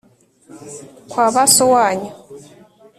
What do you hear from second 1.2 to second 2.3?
ba so wanyu,